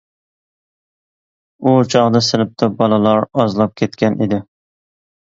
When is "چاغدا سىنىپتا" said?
1.95-2.73